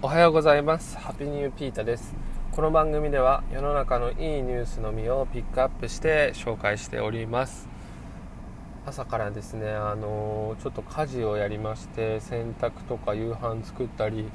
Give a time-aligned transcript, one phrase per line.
[0.00, 0.96] おはようございます。
[0.96, 2.14] ハッピーニューピータです。
[2.52, 7.68] この番組では世の中のいいニュースのみをピックアップして紹介しております。
[8.86, 14.30] 朝からですねあのちょっと家事をやりまして洗濯とか夕飯作ったり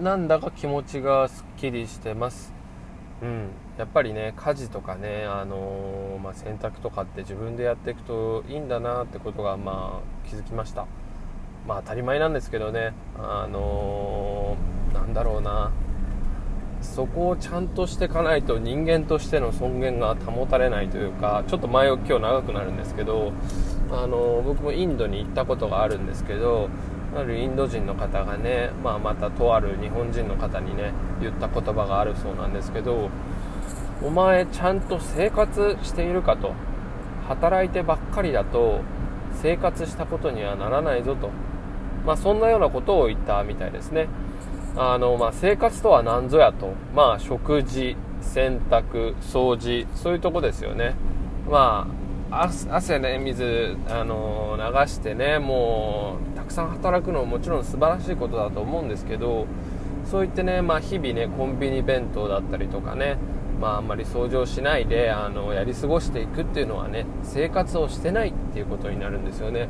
[0.00, 2.54] なんだか気持ちがすっきりしてます。
[3.20, 3.48] うん。
[3.76, 10.86] やっぱりね家事とかねあのまあ、洗濯とかって自分でやっていくといいんだなってことがまあ気づきました。
[11.68, 15.70] まあ当たり前なんですけどねあのー、なんだろうな
[16.80, 23.32] そこをちゃんとしていかないと人間としての尊厳が保たれないというかちょっと前置き今日長くなるんですけど、
[23.90, 26.68] あの、僕もインドに行ったことがあるんですけど
[27.14, 33.10] あるインド人の方がね、まあ、またとある日本人の方にね言った言葉があるそうなんですけど
[34.02, 36.52] お前ちゃんと生活しているかと
[37.26, 38.80] 働いてばっかりだと
[39.42, 41.30] 生活したことにはならないぞと
[42.06, 44.06] まあ、そんなようなことを言ったみたいですね。
[44.78, 46.74] あの、まあ、生活とは何ぞやと。
[46.94, 50.94] まあ、食事、洗濯、掃除、そういうとこですよね。
[51.48, 51.88] ま
[52.30, 59.46] あ、汗ね、水、あの、流してね、もう、たくさん働くのももちろん素晴らしいことだと思うんですけど、
[60.04, 63.16] そう言ってね、まあ、日々ね、コンビニ弁当だったりとかね、
[63.58, 69.68] まあ、あんまり掃除をしないで、あの、やり過ごしていくっていうのはね、生活をしてないっていうことになるんですよね。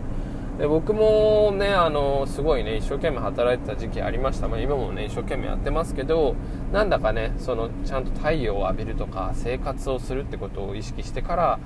[0.58, 6.34] で僕もねあのすごいね一生懸命働いてた時期ありました、まあ、今もね一生懸命やってますけど
[6.72, 11.58] なんだかねそのちゃんと太陽を浴びるとか生活をするってことを意識してから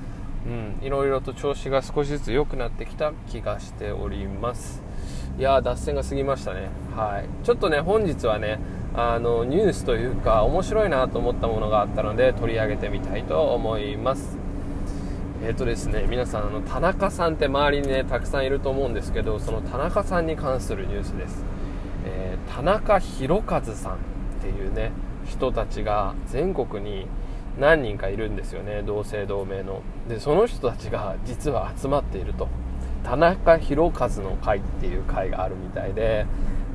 [0.47, 4.83] うん、いろいろと調子が少しずつ良くなってきた気がしております。
[5.39, 6.71] いやー脱線が過ぎましたね。
[6.97, 7.45] はい。
[7.45, 8.59] ちょっとね本日はね
[8.95, 14.39] あのニュースというか面白いなと思ったものがあったので取り上げてみたいと思います。
[15.43, 21.45] えっ、とですね、皆さん、あの、田中さんって周りにね、たくさんいると思うんですけど、その田中さんに関するニュースです。
[22.05, 23.97] えー、田中宏和さんっ
[24.43, 24.93] ていうね、
[25.25, 27.07] 人たちが全国に
[27.59, 29.81] 何人かいるんですよね、同姓同名の。
[30.11, 32.49] で、その人たちが実は集まっていると。
[33.03, 36.27] 田中宏和の会っていう会があるみたいで、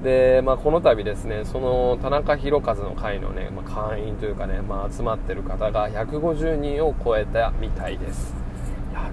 [0.04, 8.45] で、まあ、この度ですね、その田中宏和の会のね、まあ、会員というかね、まあ、集まってる方が150人を超えたみたいです。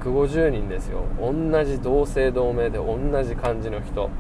[0.01, 1.05] 150人ですよ。
[1.21, 1.33] 同
[1.65, 4.11] じ同姓同名で同じ感じの人。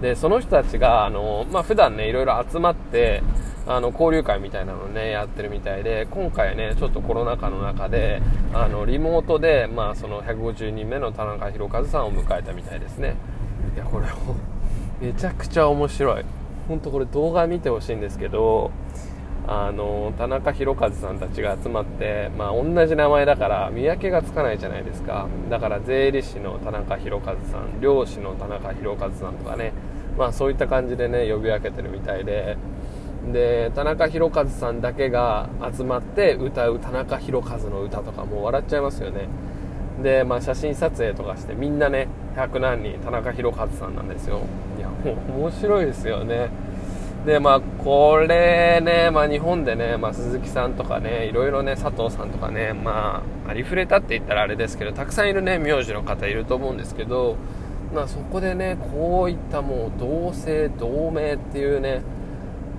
[0.00, 3.22] でその人たちがあの、まあ、普段ねいろいろ集まって
[3.66, 8.22] あの交流会みたいなのねやってるみたいで今回ねちょっとコロナ禍の中で
[8.54, 13.16] あのリモートで、まあ、その150人目の田中宏和さんを迎えたみたいですね。
[13.76, 14.06] いやこれ
[15.06, 16.24] めちゃくちゃ面白い。
[16.66, 18.70] 本当これ動画見てほしいんですけど
[19.46, 25.26] あの田中宏和さんたちが集まって、まあ、同じ名前だから見分けがつかないじゃないですか。
[25.48, 29.72] だから税理士の田中宏和さん漁師の田中宏和さんとかね、
[30.16, 32.56] まあ、そういった感じでね呼び分けてるみたいで。
[33.32, 39.28] で田中宏和さんだけが集まって歌う田中宏和の歌とかもう笑っちゃいますよね。
[40.02, 44.40] で、まあ、写真撮影とかしてみんなね100何人田中宏和さんなんですよ。
[44.78, 46.48] いやもう面白いですよね。
[47.26, 57.36] でまあこれね、まあ、日本でね、まあ、鈴木さんとかねいろいろね佐藤さんとかねまあありふれたって言ったらあれですけどたくさんいるね名字の方いると思うんですけど、
[57.94, 62.02] まあ、そこでねこういったもう同姓同名っていうね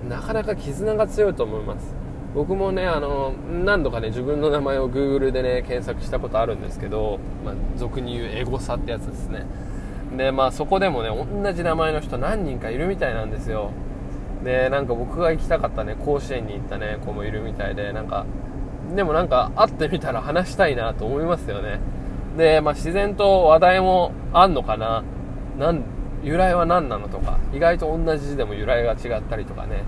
[0.10, 1.94] なかなか絆が強いと思います。
[2.34, 9.46] 僕もねあの何度かね自分の名前を Google でね検索したことあるんですけど、まあ、俗に言うエゴサってやつですね。
[10.18, 13.72] でまあそこでもね同じ名前の人何人かいるみたいなんですよ。
[14.44, 18.26] でなんか僕が行きたかったね甲子園に行ったね子もいるみたいでなんか
[18.96, 21.80] でもなんか会ってみたら話したいなと思いますよね。
[22.38, 25.04] で、まあ、自然と話題もあんのかな？
[25.58, 25.84] なん
[26.24, 29.84] 由来は何なのとか意外と同じ字でも由来が違ったりとかね。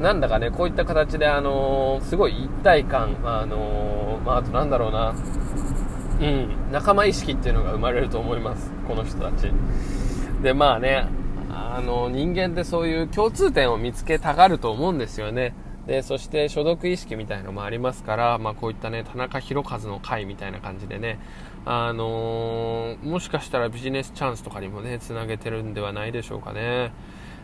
[0.00, 5.14] なんだかねこういった形で、あのー、すごい一体感、あのー、まあ、あとなんだろうな。
[6.20, 9.50] うん仲間意識っていうのが生まれると思いますこの人たち。
[10.42, 11.06] でまあね
[11.54, 15.54] あの、人間ってそういう共通点を見つけたがると思うんですよね。
[15.86, 21.18] で、そして所属意識みたいのもありますから、まあこういったね、田中宏和の会みたいな感じでね、
[21.64, 26.92] あのー、もしかしたらビジネスチャンスとかにもね、つなげてるんではないでしょうかね。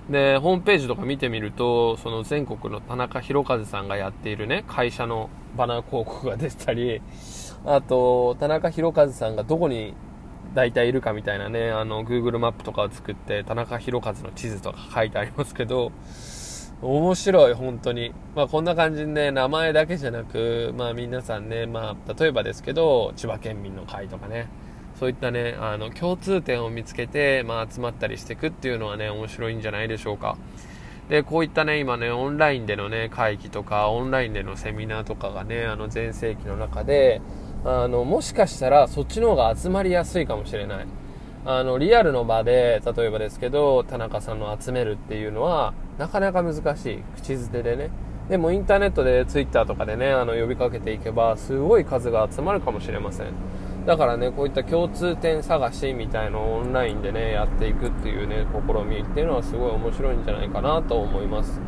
[0.09, 7.03] で、ホームページとか見てみると、その全国の田中宏和さんがやっているね、会社のバナー広告が出てたり、
[7.65, 9.95] あと、田中宏和さんがどこに
[10.55, 15.93] 大体いるかみたいなね、あの、Google マップとかを作って、田中宏和の地図とか書いてありますけど、
[16.83, 18.13] 面白い、本当に。
[18.35, 24.49] まあ、こんな感じでね、名前だけじゃなく、まあ、皆さんね、まあ、例えばですけど、千葉県民の会とかね、
[24.99, 30.39] そういったね、あの、共通点を見つけて、まあ、集まったりしていくっていうのはね、面白いんじゃないでしょうか。
[31.11, 37.21] で、こういったね、今ね、オンラインでのね、会議とか、オンラインでのセミナーとかがね、あの、全盛期の中で、
[37.65, 40.87] あの、もしかしたらそっちの方が集まりやすいかもしれない。
[41.45, 47.03] あの、リアルの場で、例えばですけど、田中さんの集めるっていうのは、なかなか難しい。
[47.17, 47.91] 口づてでね。
[48.29, 53.27] でもインターネットで Twitter とかでね、あの、呼びかけていけば、すごい数が集まるかもしれません。
[53.87, 61.61] だからね、こういった共通点探しみたいのをオンラインでね、やっていくっていうね、試みっていうのはすごい面白いんじゃないかなと思います。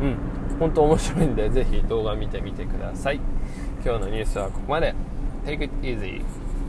[0.00, 0.16] うん。
[0.60, 3.20] 本当面白いんで、ぜひ動画見てみてください。
[3.84, 4.94] 今日のニュースはここまで。
[5.46, 6.24] Take it easy.